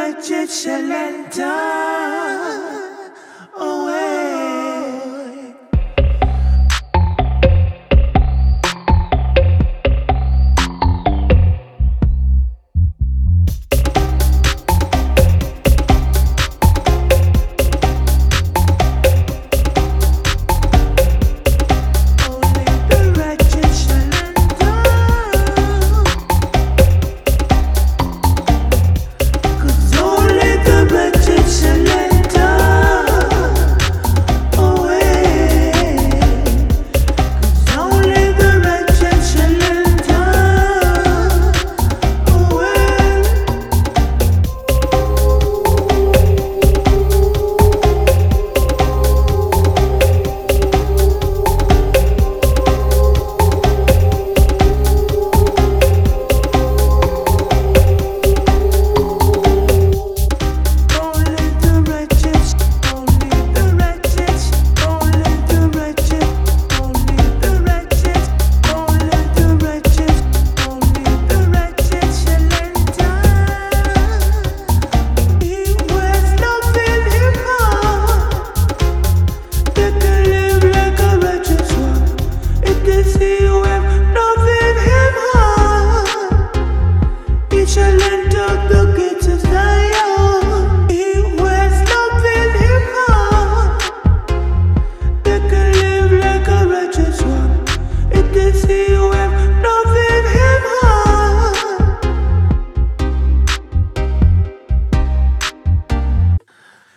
[0.00, 0.82] wretched shall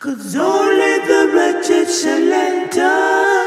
[0.00, 3.39] Cause only the wretched shall enter.